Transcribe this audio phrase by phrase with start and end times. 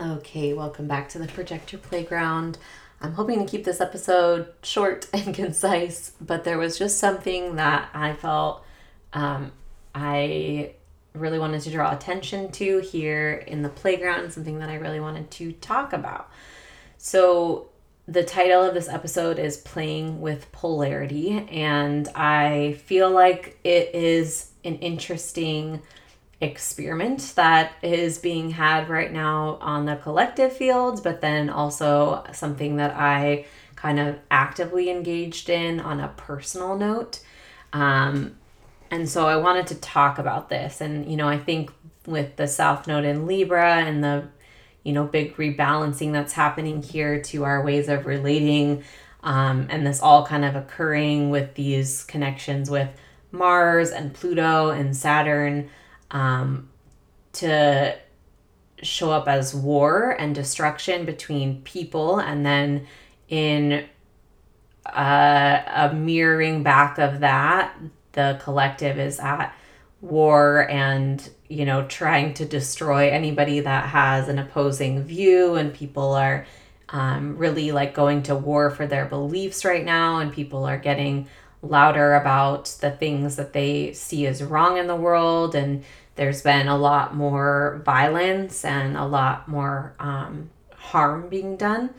[0.00, 2.56] Okay, welcome back to the Projector Playground.
[3.00, 7.88] I'm hoping to keep this episode short and concise, but there was just something that
[7.92, 8.64] I felt
[9.12, 9.50] um,
[9.96, 10.74] I
[11.14, 15.32] really wanted to draw attention to here in the playground, something that I really wanted
[15.32, 16.30] to talk about.
[16.96, 17.70] So,
[18.06, 24.52] the title of this episode is Playing with Polarity, and I feel like it is
[24.64, 25.82] an interesting
[26.40, 32.76] experiment that is being had right now on the collective fields, but then also something
[32.76, 37.20] that I kind of actively engaged in on a personal note.
[37.72, 38.36] Um,
[38.90, 40.80] and so I wanted to talk about this.
[40.80, 41.72] And, you know, I think
[42.06, 44.28] with the South Node in Libra and the,
[44.82, 48.84] you know, big rebalancing that's happening here to our ways of relating,
[49.22, 52.88] um, and this all kind of occurring with these connections with
[53.30, 55.68] Mars and Pluto and Saturn
[56.10, 56.68] um,
[57.34, 57.96] to
[58.82, 62.86] show up as war and destruction between people, and then
[63.28, 63.86] in
[64.86, 67.76] uh, a mirroring back of that,
[68.12, 69.54] the collective is at
[70.00, 76.12] war and you know trying to destroy anybody that has an opposing view and people
[76.12, 76.46] are
[76.90, 81.28] um, really like going to war for their beliefs right now and people are getting
[81.62, 85.54] louder about the things that they see as wrong in the world.
[85.54, 91.90] And there's been a lot more violence and a lot more um, harm being done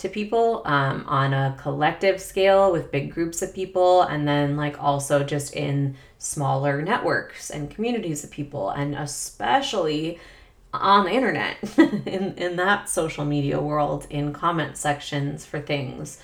[0.00, 4.82] to people um, on a collective scale with big groups of people and then like
[4.82, 10.18] also just in smaller networks and communities of people and especially
[10.72, 16.18] on the internet in, in that social media world in comment sections for things.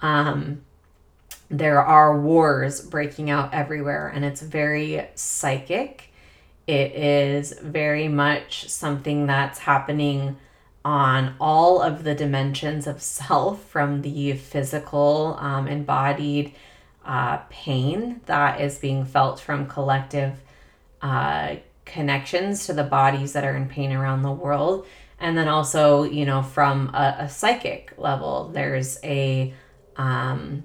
[0.00, 0.62] Um,
[1.52, 6.10] there are wars breaking out everywhere and it's very psychic.
[6.66, 10.38] It is very much something that's happening
[10.82, 16.54] on all of the dimensions of self from the physical um, embodied
[17.04, 20.40] uh, pain that is being felt from collective
[21.02, 24.86] uh, connections to the bodies that are in pain around the world.
[25.20, 29.52] And then also you know from a, a psychic level there's a
[29.96, 30.64] um,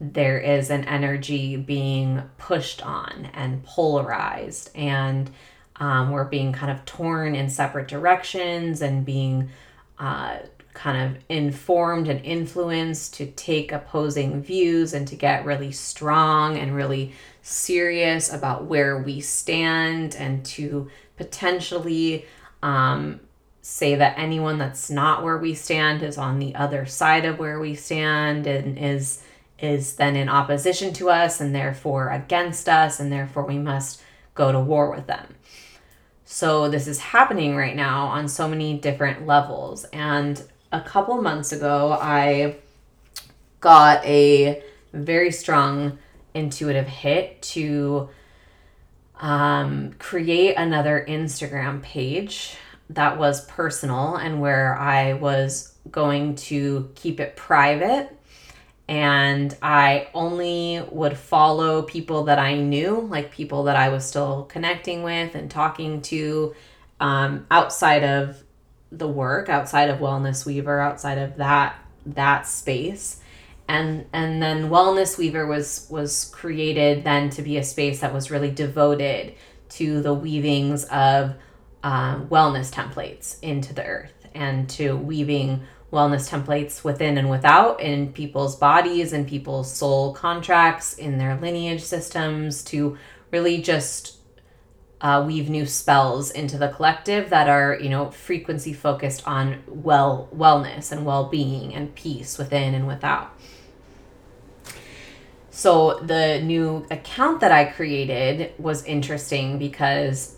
[0.00, 5.30] there is an energy being pushed on and polarized and
[5.76, 9.50] um, we're being kind of torn in separate directions and being
[9.98, 10.38] uh,
[10.72, 16.74] kind of informed and influenced to take opposing views and to get really strong and
[16.74, 17.12] really
[17.42, 22.24] serious about where we stand and to potentially
[22.62, 23.20] um,
[23.62, 27.60] say that anyone that's not where we stand is on the other side of where
[27.60, 29.22] we stand and is
[29.60, 34.02] is then in opposition to us and therefore against us, and therefore we must
[34.34, 35.34] go to war with them.
[36.24, 39.84] So, this is happening right now on so many different levels.
[39.86, 42.56] And a couple months ago, I
[43.60, 44.62] got a
[44.92, 45.98] very strong
[46.32, 48.08] intuitive hit to
[49.20, 52.56] um, create another Instagram page
[52.90, 58.16] that was personal and where I was going to keep it private
[58.90, 64.46] and I only would follow people that I knew, like people that I was still
[64.50, 66.56] connecting with and talking to
[66.98, 68.42] um, outside of
[68.90, 73.20] the work, outside of Wellness Weaver, outside of that that space.
[73.68, 78.28] And and then Wellness Weaver was was created then to be a space that was
[78.28, 79.34] really devoted
[79.68, 81.36] to the weavings of
[81.84, 85.62] um, wellness templates into the earth and to weaving
[85.92, 91.82] wellness templates within and without in people's bodies and people's soul contracts in their lineage
[91.82, 92.96] systems to
[93.32, 94.16] really just
[95.00, 100.28] uh, weave new spells into the collective that are you know frequency focused on well
[100.34, 103.34] wellness and well-being and peace within and without.
[105.50, 110.36] So the new account that i created was interesting because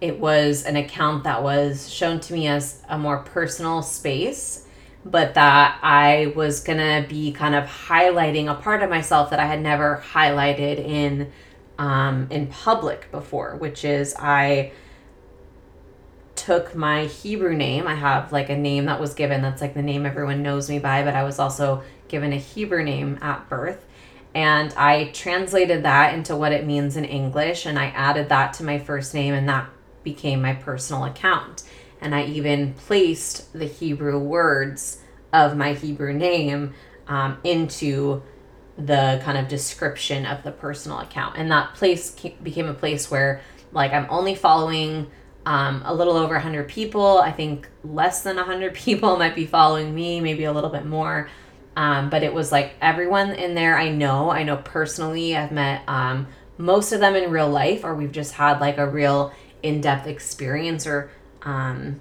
[0.00, 4.61] it was an account that was shown to me as a more personal space
[5.04, 9.46] but that I was gonna be kind of highlighting a part of myself that I
[9.46, 11.32] had never highlighted in
[11.78, 14.72] um, in public before, which is I
[16.36, 17.86] took my Hebrew name.
[17.86, 20.78] I have like a name that was given that's like the name everyone knows me
[20.78, 23.84] by, but I was also given a Hebrew name at birth.
[24.34, 28.64] And I translated that into what it means in English and I added that to
[28.64, 29.68] my first name, and that
[30.04, 31.62] became my personal account
[32.02, 34.98] and I even placed the Hebrew words
[35.32, 36.74] of my Hebrew name
[37.08, 38.22] um, into
[38.76, 41.36] the kind of description of the personal account.
[41.36, 43.40] And that place became a place where,
[43.72, 45.10] like, I'm only following
[45.46, 47.18] um, a little over 100 people.
[47.18, 51.28] I think less than 100 people might be following me, maybe a little bit more.
[51.74, 54.30] Um, but it was like everyone in there I know.
[54.30, 55.34] I know personally.
[55.34, 56.26] I've met um,
[56.58, 59.32] most of them in real life, or we've just had like a real
[59.62, 61.10] in depth experience or
[61.44, 62.00] um,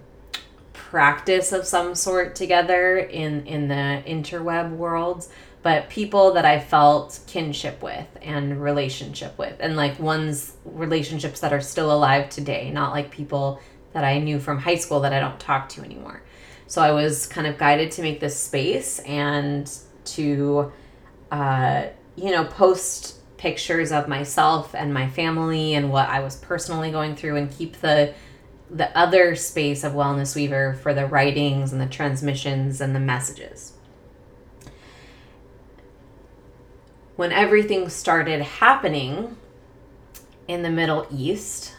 [0.73, 5.29] practice of some sort together in, in the interweb worlds.
[5.63, 11.53] But people that I felt kinship with and relationship with, and like ones relationships that
[11.53, 13.61] are still alive today, not like people
[13.93, 16.23] that I knew from high school that I don't talk to anymore.
[16.65, 19.71] So I was kind of guided to make this space and
[20.05, 20.71] to,
[21.29, 26.89] uh, you know, post pictures of myself and my family and what I was personally
[26.89, 28.13] going through and keep the
[28.71, 33.73] the other space of Wellness Weaver for the writings and the transmissions and the messages.
[37.17, 39.35] When everything started happening
[40.47, 41.75] in the Middle East,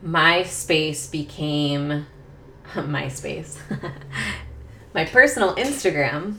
[0.00, 2.06] my space became
[2.74, 3.58] MySpace,
[4.94, 6.36] my personal Instagram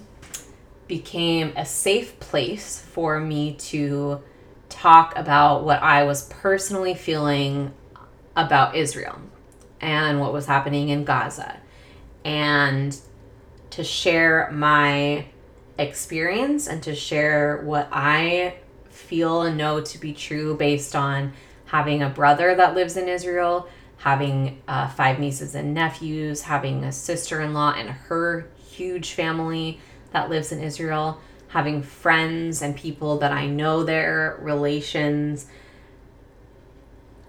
[0.87, 4.21] became a safe place for me to
[4.69, 7.73] talk about what I was personally feeling
[8.35, 9.19] about Israel
[9.85, 11.57] and what was happening in Gaza
[12.23, 12.97] and
[13.69, 15.25] to share my
[15.77, 18.55] experience and to share what I
[18.89, 21.33] feel and know to be true based on
[21.65, 23.67] having a brother that lives in Israel
[23.97, 29.79] having uh, five nieces and nephews, having a sister in law and her huge family
[30.11, 35.47] that lives in Israel, having friends and people that I know their relations.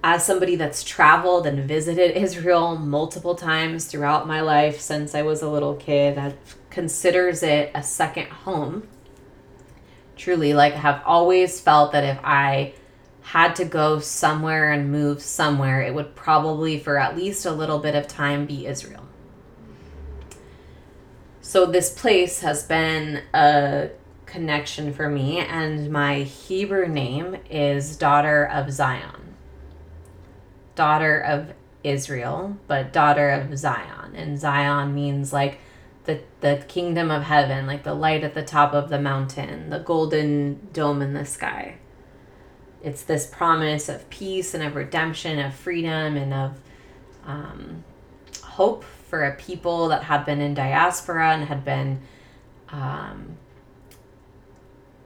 [0.08, 5.42] As somebody that's traveled and visited Israel multiple times throughout my life since I was
[5.42, 6.36] a little kid, that
[6.70, 8.86] considers it a second home.
[10.16, 12.74] Truly, like, I have always felt that if I
[13.22, 17.80] had to go somewhere and move somewhere, it would probably, for at least a little
[17.80, 19.08] bit of time, be Israel.
[21.40, 23.90] So, this place has been a
[24.24, 29.25] connection for me, and my Hebrew name is Daughter of Zion.
[30.76, 31.52] Daughter of
[31.82, 34.14] Israel, but Daughter of Zion.
[34.14, 35.58] And Zion means like
[36.04, 39.80] the, the kingdom of heaven, like the light at the top of the mountain, the
[39.80, 41.78] golden dome in the sky
[42.86, 46.60] it's this promise of peace and of redemption, of freedom, and of
[47.24, 47.82] um,
[48.44, 52.00] hope for a people that had been in diaspora and had been
[52.68, 53.36] um,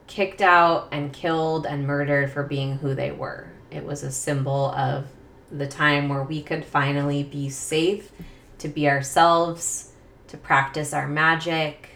[0.05, 3.47] kicked out and killed and murdered for being who they were.
[3.71, 5.07] It was a symbol of
[5.51, 8.11] the time where we could finally be safe
[8.59, 9.91] to be ourselves,
[10.27, 11.89] to practice our magic,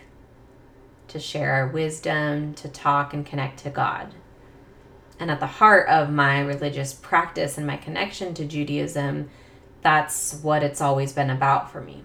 [1.07, 4.13] to share our wisdom, to talk and connect to God
[5.19, 9.30] and at the heart of my religious practice and my connection to Judaism,
[9.81, 12.04] that's what it's always been about for me.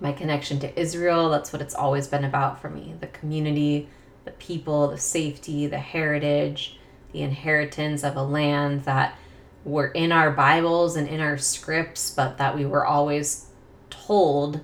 [0.00, 2.94] My connection to Israel, that's what it's always been about for me.
[3.00, 3.88] The community,
[4.24, 6.78] the people, the safety, the heritage,
[7.12, 9.18] the inheritance of a land that
[9.64, 13.46] were in our Bibles and in our scripts, but that we were always
[13.90, 14.60] told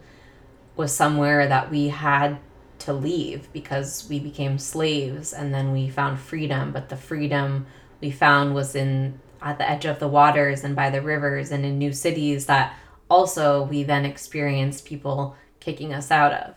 [0.77, 2.39] was somewhere that we had
[2.81, 6.73] to leave because we became slaves and then we found freedom.
[6.73, 7.67] But the freedom
[8.01, 11.65] we found was in at the edge of the waters and by the rivers and
[11.65, 12.75] in new cities that
[13.09, 16.55] also we then experienced people kicking us out of.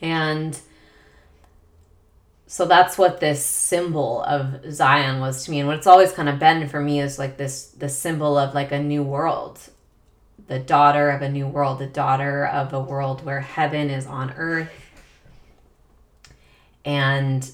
[0.00, 0.58] And
[2.56, 6.28] so that's what this symbol of Zion was to me and what it's always kind
[6.28, 9.60] of been for me is like this the symbol of like a new world
[10.48, 14.32] the daughter of a new world, the daughter of a world where heaven is on
[14.36, 14.70] earth.
[16.84, 17.50] And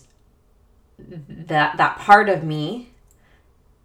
[0.99, 2.91] that that part of me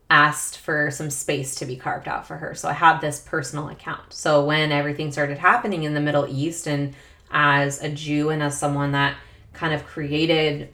[0.10, 2.54] asked for some space to be carved out for her.
[2.54, 4.14] So I had this personal account.
[4.14, 6.94] So when everything started happening in the Middle East and
[7.32, 9.18] as a Jew and as someone that
[9.54, 10.70] kind of created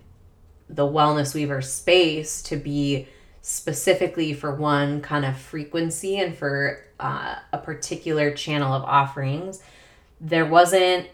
[0.73, 3.07] the Wellness Weaver space to be
[3.41, 9.61] specifically for one kind of frequency and for uh, a particular channel of offerings.
[10.21, 11.07] There wasn't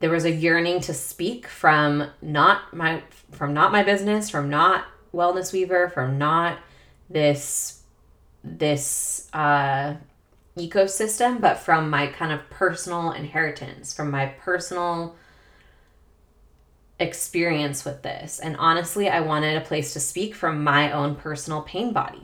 [0.00, 4.84] there was a yearning to speak from not my from not my business from not
[5.14, 6.58] wellness weaver from not
[7.08, 7.80] this
[8.42, 9.94] this uh
[10.58, 15.16] ecosystem but from my kind of personal inheritance from my personal
[16.98, 18.38] experience with this.
[18.38, 22.22] And honestly, I wanted a place to speak from my own personal pain body.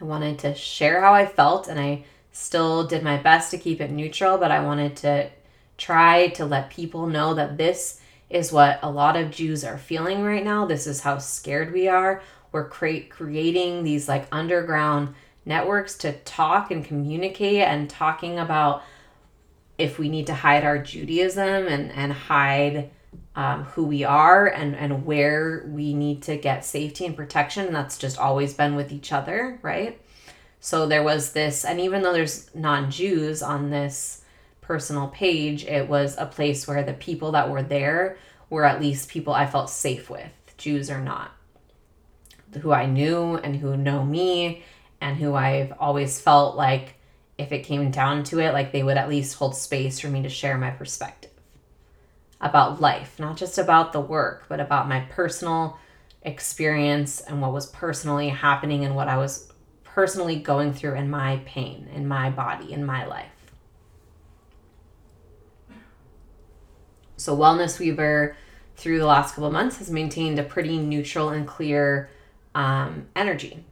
[0.00, 3.80] I wanted to share how I felt, and I still did my best to keep
[3.80, 5.30] it neutral, but I wanted to
[5.76, 10.22] try to let people know that this is what a lot of Jews are feeling
[10.22, 10.66] right now.
[10.66, 12.22] This is how scared we are.
[12.52, 15.14] were create creating these like underground
[15.44, 18.82] networks to talk and communicate and talking about
[19.78, 22.90] if we need to hide our Judaism and, and hide
[23.36, 27.66] um, who we are and, and where we need to get safety and protection.
[27.66, 30.00] And that's just always been with each other, right?
[30.60, 34.24] So there was this, and even though there's non Jews on this
[34.60, 38.18] personal page, it was a place where the people that were there
[38.50, 41.30] were at least people I felt safe with, Jews or not,
[42.60, 44.64] who I knew and who know me
[45.00, 46.94] and who I've always felt like
[47.38, 50.22] if it came down to it, like they would at least hold space for me
[50.22, 51.30] to share my perspective
[52.40, 55.78] about life, not just about the work, but about my personal
[56.22, 59.52] experience and what was personally happening and what I was
[59.84, 63.26] personally going through in my pain, in my body, in my life.
[67.16, 68.36] So, Wellness Weaver,
[68.76, 72.10] through the last couple months, has maintained a pretty neutral and clear
[72.54, 73.64] um, energy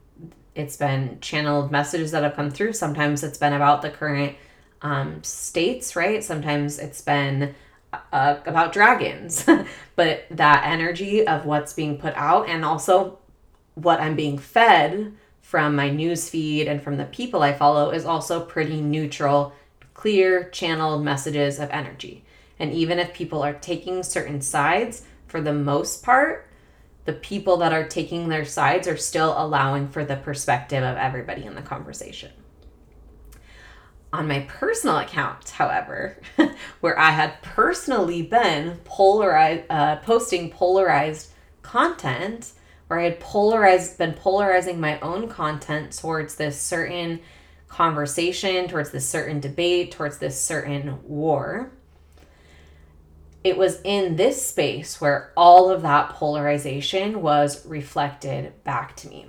[0.57, 2.73] it's been channeled messages that have come through.
[2.73, 4.35] Sometimes it's been about the current
[4.83, 6.25] um, states, right?
[6.25, 7.55] Sometimes it's been
[8.13, 9.47] uh, about dragons,
[9.97, 13.19] but that energy of what's being put out and also
[13.75, 18.05] what I'm being fed from my news feed and from the people I follow is
[18.05, 19.53] also pretty neutral,
[19.95, 22.25] clear, channeled messages of energy.
[22.59, 26.49] And even if people are taking certain sides, for the most part,
[27.07, 31.45] the people that are taking their sides are still allowing for the perspective of everybody
[31.45, 32.33] in the conversation.
[34.13, 36.21] On my personal account, however,
[36.81, 41.31] where I had personally been polarized, uh, posting polarized
[41.63, 42.53] content,
[42.89, 47.21] where I had polarized, been polarizing my own content towards this certain
[47.69, 51.73] conversation, towards this certain debate, towards this certain war
[53.47, 59.25] it was in this space where all of that polarization was reflected back to me.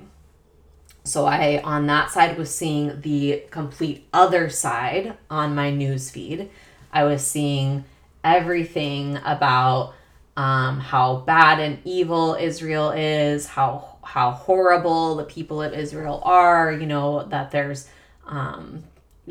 [1.03, 6.49] So I on that side was seeing the complete other side on my news feed.
[6.91, 7.85] I was seeing
[8.23, 9.93] everything about
[10.35, 16.71] um, how bad and evil Israel is, how how horrible the people of Israel are.
[16.71, 17.87] You know that there's
[18.25, 18.83] um,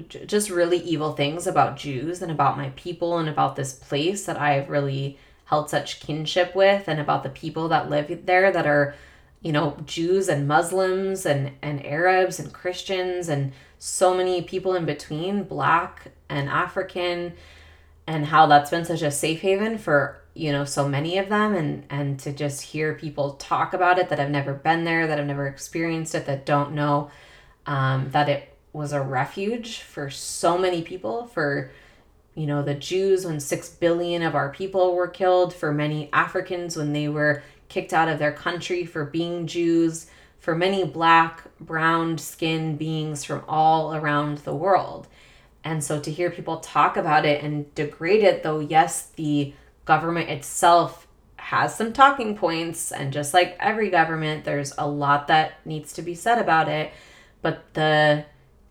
[0.03, 4.41] just really evil things about Jews and about my people and about this place that
[4.41, 8.95] I've really held such kinship with and about the people that live there that are
[9.41, 14.85] you know Jews and Muslims and and Arabs and Christians and so many people in
[14.85, 17.35] between black and African
[18.07, 21.55] and how that's been such a safe haven for you know so many of them
[21.55, 25.19] and and to just hear people talk about it that have never been there that
[25.19, 27.11] have never experienced it that don't know
[27.67, 31.71] um, that it was a refuge for so many people for
[32.35, 36.77] you know the Jews when 6 billion of our people were killed for many Africans
[36.77, 40.07] when they were kicked out of their country for being Jews
[40.39, 45.09] for many black brown skinned beings from all around the world.
[45.65, 49.55] And so to hear people talk about it and degrade it though yes the
[49.87, 55.65] government itself has some talking points and just like every government there's a lot that
[55.65, 56.93] needs to be said about it
[57.41, 58.25] but the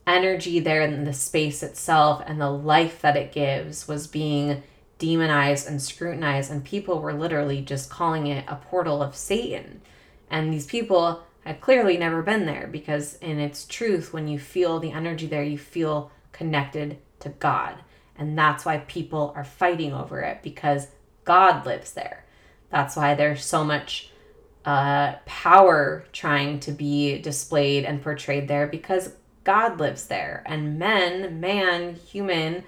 [0.08, 4.62] energy there in the space itself and the life that it gives was being
[4.98, 9.82] demonized and scrutinized and people were literally just calling it a portal of satan.
[10.30, 14.80] And these people had clearly never been there because in its truth when you feel
[14.80, 17.76] the energy there you feel connected to god.
[18.18, 20.88] And that's why people are fighting over it because
[21.24, 22.26] god lives there.
[22.70, 24.12] That's why there's so much
[24.66, 29.12] uh, power trying to be displayed and portrayed there because
[29.46, 30.44] God lives there.
[30.46, 32.66] And men, man, human,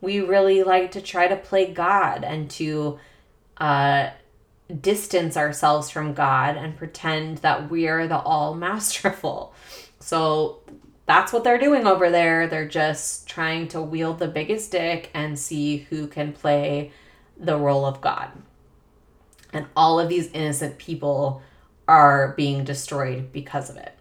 [0.00, 2.98] we really like to try to play God and to
[3.58, 4.10] uh,
[4.80, 9.54] distance ourselves from God and pretend that we're the all masterful.
[9.98, 10.60] So
[11.04, 12.46] that's what they're doing over there.
[12.46, 16.92] They're just trying to wield the biggest dick and see who can play
[17.36, 18.30] the role of God.
[19.52, 21.42] And all of these innocent people
[21.88, 23.98] are being destroyed because of it.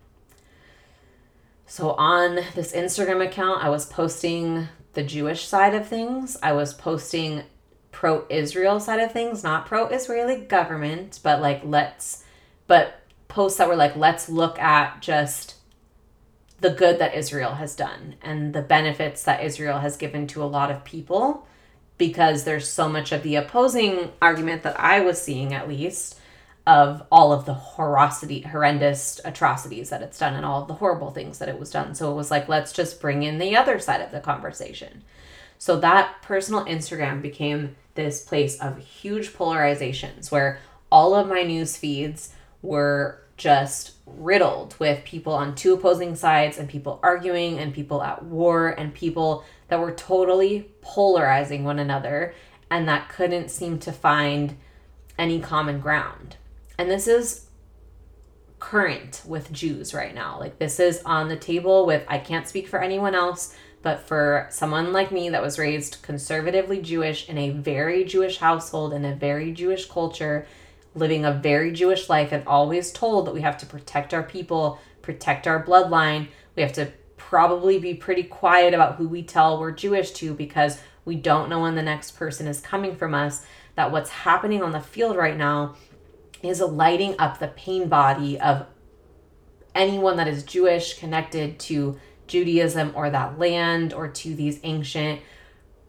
[1.69, 6.35] So on this Instagram account, I was posting the Jewish side of things.
[6.41, 7.43] I was posting
[7.91, 12.23] pro Israel side of things, not pro Israeli government, but like let's,
[12.65, 15.57] but posts that were like, let's look at just
[16.59, 20.45] the good that Israel has done and the benefits that Israel has given to a
[20.45, 21.47] lot of people
[21.99, 26.19] because there's so much of the opposing argument that I was seeing at least
[26.67, 31.11] of all of the horosity, horrendous atrocities that it's done and all of the horrible
[31.11, 31.95] things that it was done.
[31.95, 35.03] So it was like, let's just bring in the other side of the conversation.
[35.57, 40.59] So that personal Instagram became this place of huge polarizations where
[40.91, 46.69] all of my news feeds were just riddled with people on two opposing sides and
[46.69, 52.33] people arguing and people at war and people that were totally polarizing one another
[52.69, 54.55] and that couldn't seem to find
[55.17, 56.35] any common ground.
[56.79, 57.45] And this is
[58.59, 60.39] current with Jews right now.
[60.39, 64.47] Like this is on the table with I can't speak for anyone else, but for
[64.49, 69.13] someone like me that was raised conservatively Jewish in a very Jewish household in a
[69.13, 70.47] very Jewish culture,
[70.95, 74.79] living a very Jewish life and always told that we have to protect our people,
[75.01, 76.29] protect our bloodline.
[76.55, 80.79] We have to probably be pretty quiet about who we tell we're Jewish to because
[81.03, 83.45] we don't know when the next person is coming from us.
[83.75, 85.75] That what's happening on the field right now
[86.41, 88.65] is lighting up the pain body of
[89.75, 95.21] anyone that is Jewish connected to Judaism or that land or to these ancient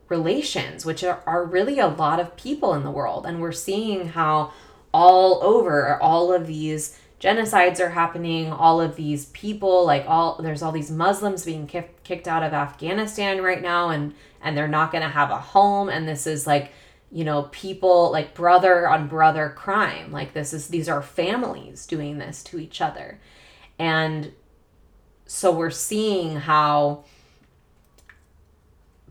[0.08, 3.26] relations, which are, are really a lot of people in the world.
[3.26, 4.52] And we're seeing how
[4.92, 10.62] all over all of these genocides are happening all of these people like all there's
[10.62, 14.90] all these muslims being kicked kicked out of afghanistan right now and and they're not
[14.90, 16.72] going to have a home and this is like
[17.12, 20.12] you know people like brother on brother crime.
[20.12, 23.20] Like this is these are families doing this to each other.
[23.78, 24.32] And
[25.26, 27.04] so we're seeing how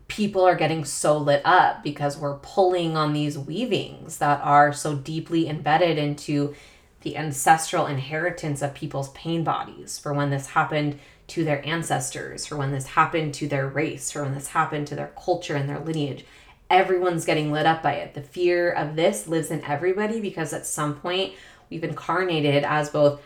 [0.06, 4.96] people are getting so lit up because we're pulling on these weavings that are so
[4.96, 6.54] deeply embedded into
[7.02, 12.56] the ancestral inheritance of people's pain bodies for when this happened to their ancestors, for
[12.56, 15.78] when this happened to their race, for when this happened to their culture and their
[15.78, 16.24] lineage
[16.70, 18.14] everyone's getting lit up by it.
[18.14, 21.34] The fear of this lives in everybody because at some point
[21.68, 23.20] we've incarnated as both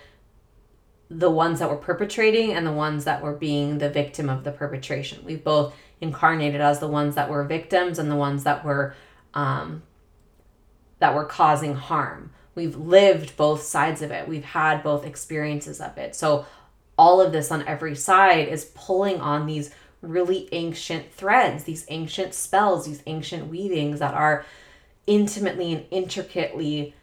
[1.10, 4.50] the ones that were perpetrating and the ones that were being the victim of the
[4.50, 5.24] perpetration.
[5.24, 8.94] We've both incarnated as the ones that were victims and the ones that were
[9.34, 9.82] um,
[10.98, 12.30] that were causing harm.
[12.54, 14.28] We've lived both sides of it.
[14.28, 16.14] We've had both experiences of it.
[16.14, 16.46] So
[16.96, 19.74] all of this on every side is pulling on these
[20.04, 24.44] really ancient threads, these ancient spells, these ancient weavings that are
[25.06, 26.94] intimately and intricately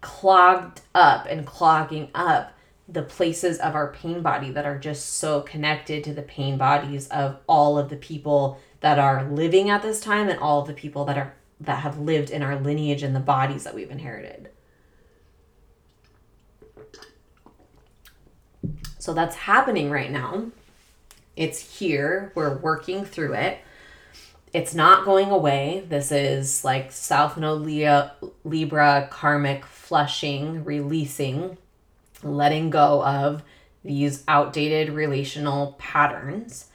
[0.00, 2.52] clogged up and clogging up
[2.88, 7.06] the places of our pain body that are just so connected to the pain bodies
[7.08, 10.74] of all of the people that are living at this time and all of the
[10.74, 14.48] people that are that have lived in our lineage and the bodies that we've inherited.
[18.98, 20.46] So that's happening right now.
[21.38, 22.32] It's here.
[22.34, 23.58] We're working through it.
[24.52, 25.84] It's not going away.
[25.88, 27.64] This is like South Node
[28.42, 31.56] Libra karmic flushing, releasing,
[32.24, 33.44] letting go of
[33.84, 36.66] these outdated relational patterns.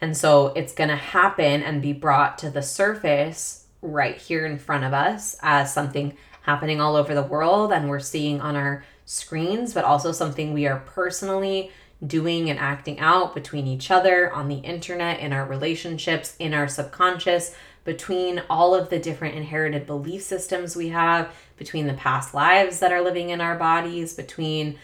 [0.00, 4.56] And so it's going to happen and be brought to the surface right here in
[4.56, 8.84] front of us as something happening all over the world and we're seeing on our
[9.04, 11.72] screens, but also something we are personally
[12.06, 16.68] doing and acting out between each other, on the internet, in our relationships, in our
[16.68, 22.80] subconscious, between all of the different inherited belief systems we have, between the past lives
[22.80, 24.78] that are living in our bodies, between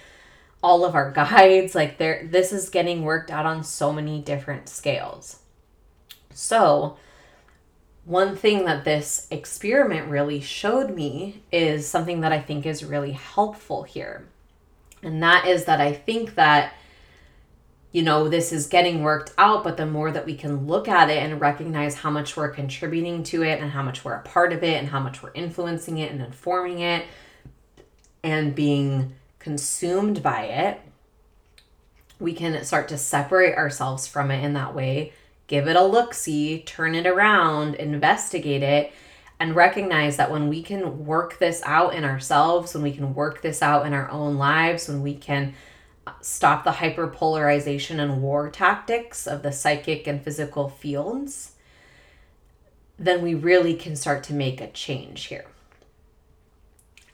[0.62, 4.68] all of our guides like there this is getting worked out on so many different
[4.68, 5.40] scales.
[6.33, 6.96] So,
[8.04, 13.12] one thing that this experiment really showed me is something that I think is really
[13.12, 14.26] helpful here.
[15.02, 16.72] And that is that I think that
[17.90, 21.09] you know, this is getting worked out, but the more that we can look at
[21.09, 24.53] it and recognize how much we're contributing to it and how much we're a part
[24.53, 27.07] of it and how much we're influencing it and informing it
[28.22, 30.81] and being consumed by it,
[32.20, 35.12] we can start to separate ourselves from it in that way,
[35.46, 38.92] give it a look see, turn it around, investigate it,
[39.40, 43.40] and recognize that when we can work this out in ourselves, when we can work
[43.40, 45.55] this out in our own lives, when we can
[46.21, 51.53] stop the hyperpolarization and war tactics of the psychic and physical fields,
[52.99, 55.47] then we really can start to make a change here.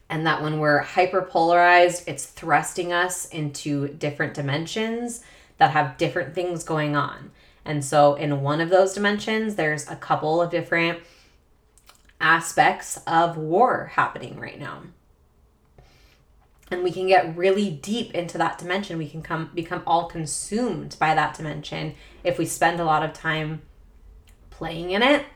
[0.09, 5.23] And that when we're hyperpolarized, it's thrusting us into different dimensions
[5.59, 7.31] that have different things going on.
[7.65, 11.01] And so, in one of those dimensions, there's a couple of different
[12.21, 14.83] aspects of war happening right now
[16.71, 18.99] and we can get really deep into that dimension.
[18.99, 23.13] We can come become all consumed by that dimension if we spend a lot of
[23.13, 23.63] time
[24.51, 25.27] playing in it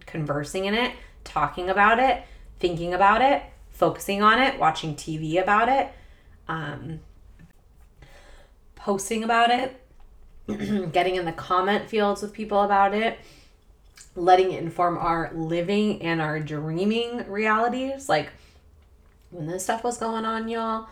[0.06, 2.24] conversing in it talking about it
[2.58, 5.92] thinking about it focusing on it watching tv about it
[6.48, 6.98] um,
[8.74, 9.80] posting about it
[10.92, 13.18] getting in the comment fields with people about it
[14.18, 18.08] letting it inform our living and our dreaming realities.
[18.08, 18.30] Like
[19.30, 20.88] when this stuff was going on, y'all,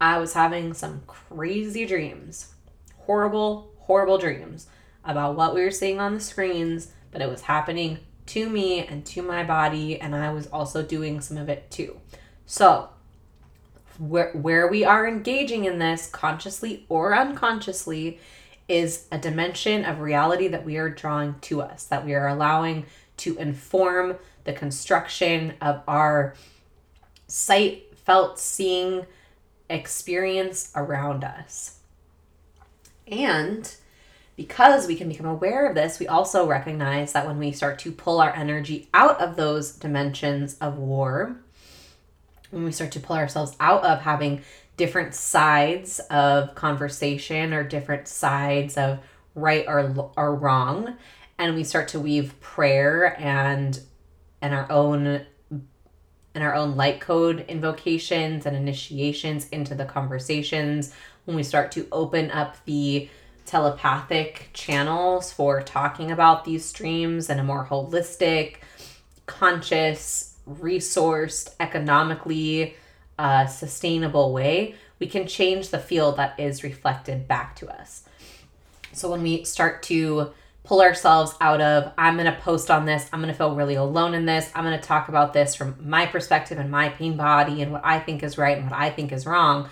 [0.00, 2.54] I was having some crazy dreams.
[2.98, 4.66] Horrible, horrible dreams
[5.04, 9.04] about what we were seeing on the screens, but it was happening to me and
[9.04, 12.00] to my body, and I was also doing some of it too.
[12.46, 12.88] So,
[13.98, 18.18] where, where we are engaging in this, consciously or unconsciously,
[18.66, 22.86] is a dimension of reality that we are drawing to us, that we are allowing
[23.18, 26.34] to inform the construction of our
[27.34, 29.04] sight, felt, seeing
[29.68, 31.78] experience around us.
[33.08, 33.74] And
[34.36, 37.90] because we can become aware of this, we also recognize that when we start to
[37.90, 41.36] pull our energy out of those dimensions of war,
[42.50, 44.42] when we start to pull ourselves out of having
[44.76, 49.00] different sides of conversation or different sides of
[49.34, 50.96] right or, or wrong,
[51.36, 53.80] and we start to weave prayer and
[54.40, 55.24] and our own
[56.34, 60.92] and our own light code invocations and initiations into the conversations
[61.24, 63.08] when we start to open up the
[63.46, 68.56] telepathic channels for talking about these streams in a more holistic,
[69.26, 72.74] conscious, resourced, economically
[73.18, 78.04] uh, sustainable way, we can change the field that is reflected back to us.
[78.92, 80.32] So when we start to
[80.64, 83.74] pull ourselves out of, I'm going to post on this, I'm going to feel really
[83.74, 87.16] alone in this, I'm going to talk about this from my perspective and my pain
[87.16, 89.68] body and what I think is right and what I think is wrong.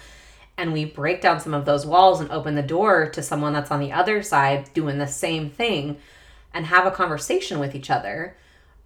[0.59, 3.71] And we break down some of those walls and open the door to someone that's
[3.71, 5.97] on the other side doing the same thing
[6.53, 8.37] and have a conversation with each other,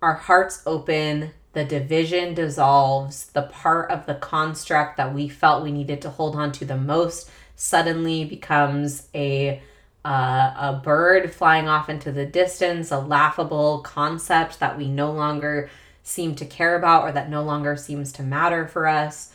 [0.01, 5.73] our hearts open, the division dissolves, the part of the construct that we felt we
[5.73, 9.61] needed to hold on to the most suddenly becomes a
[10.07, 15.69] uh, a bird flying off into the distance, a laughable concept that we no longer
[16.05, 19.33] seem to care about or that no longer seems to matter for us.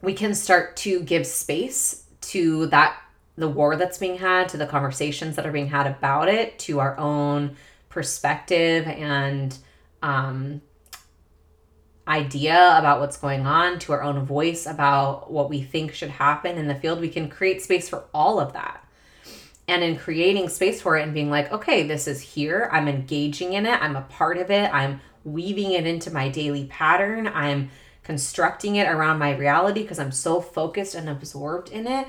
[0.00, 2.96] We can start to give space to that
[3.36, 6.80] the war that's being had to the conversations that are being had about it to
[6.80, 7.56] our own
[7.90, 9.56] perspective and
[10.02, 10.60] um,
[12.08, 16.58] idea about what's going on to our own voice about what we think should happen
[16.58, 17.00] in the field.
[17.00, 18.82] We can create space for all of that
[19.72, 23.54] and in creating space for it and being like okay this is here i'm engaging
[23.54, 27.70] in it i'm a part of it i'm weaving it into my daily pattern i'm
[28.02, 32.06] constructing it around my reality because I'm so focused and absorbed in it.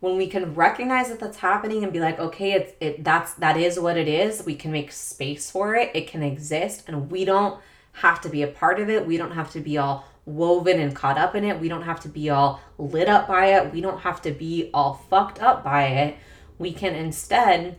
[0.00, 3.56] When we can recognize that that's happening and be like, okay, it's it that's that
[3.56, 4.44] is what it is.
[4.46, 5.90] We can make space for it.
[5.92, 7.60] It can exist, and we don't
[7.94, 9.04] have to be a part of it.
[9.04, 11.58] We don't have to be all woven and caught up in it.
[11.58, 13.72] We don't have to be all lit up by it.
[13.72, 16.16] We don't have to be all fucked up by it.
[16.58, 17.78] We can instead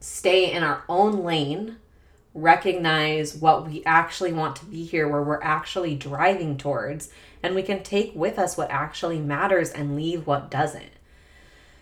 [0.00, 1.76] stay in our own lane
[2.34, 7.10] recognize what we actually want to be here, where we're actually driving towards,
[7.42, 10.92] and we can take with us what actually matters and leave what doesn't.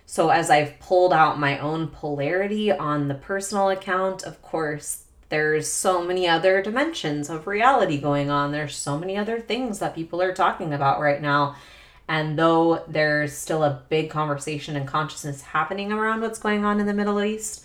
[0.07, 5.68] So, as I've pulled out my own polarity on the personal account, of course, there's
[5.68, 8.52] so many other dimensions of reality going on.
[8.52, 11.57] There's so many other things that people are talking about right now.
[12.09, 16.87] And though there's still a big conversation and consciousness happening around what's going on in
[16.87, 17.64] the Middle East,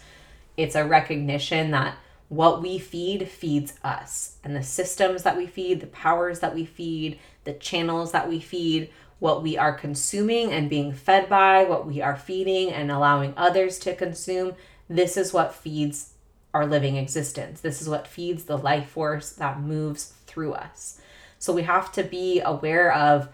[0.58, 1.96] it's a recognition that
[2.30, 4.38] what we feed feeds us.
[4.44, 8.40] And the systems that we feed, the powers that we feed, the channels that we
[8.40, 13.34] feed, what we are consuming and being fed by, what we are feeding and allowing
[13.38, 14.56] others to consume,
[14.90, 16.14] this is what feeds
[16.54, 17.62] our living existence.
[17.62, 21.00] This is what feeds the life force that moves through us.
[21.38, 23.30] So we have to be aware of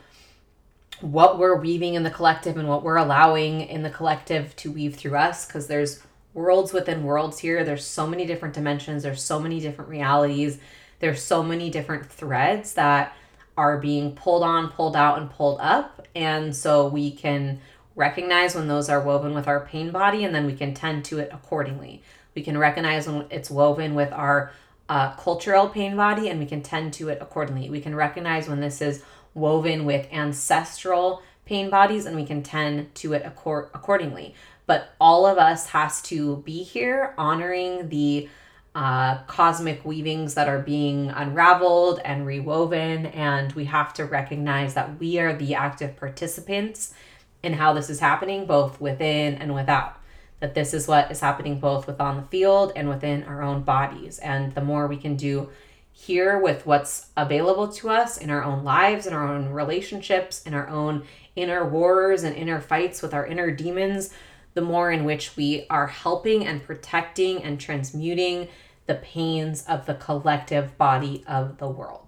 [1.01, 4.95] what we're weaving in the collective and what we're allowing in the collective to weave
[4.95, 6.01] through us because there's
[6.33, 7.63] worlds within worlds here.
[7.63, 10.59] There's so many different dimensions, there's so many different realities,
[10.99, 13.15] there's so many different threads that
[13.57, 16.07] are being pulled on, pulled out, and pulled up.
[16.15, 17.59] And so we can
[17.95, 21.19] recognize when those are woven with our pain body and then we can tend to
[21.19, 22.03] it accordingly.
[22.35, 24.51] We can recognize when it's woven with our
[24.89, 27.69] uh, cultural pain body and we can tend to it accordingly.
[27.69, 29.03] We can recognize when this is
[29.37, 34.35] woven with ancestral pain bodies and we can tend to it acor- accordingly.
[34.65, 38.27] But all of us has to be here honoring the
[38.75, 44.99] uh, cosmic weavings that are being unraveled and rewoven and we have to recognize that
[44.99, 46.93] we are the active participants
[47.41, 49.97] in how this is happening both within and without.
[50.41, 54.19] That this is what is happening both within the field and within our own bodies.
[54.19, 55.49] And the more we can do
[55.99, 60.53] here with what's available to us in our own lives in our own relationships in
[60.53, 61.03] our own
[61.35, 64.13] inner wars and inner fights with our inner demons
[64.57, 68.47] the more in which we are helping and protecting and transmuting
[68.87, 72.07] the pains of the collective body of the world.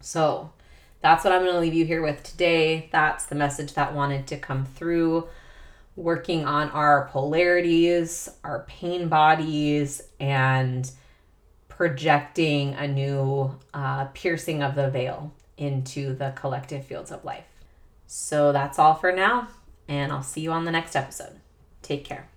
[0.00, 0.50] So,
[1.02, 2.88] that's what I'm going to leave you here with today.
[2.90, 5.28] That's the message that wanted to come through.
[5.94, 10.90] Working on our polarities, our pain bodies, and
[11.76, 17.44] projecting a new uh, piercing of the veil into the collective fields of life.
[18.06, 19.48] So that's all for now,
[19.88, 21.40] and I'll see you on the next episode.
[21.82, 22.28] Take care.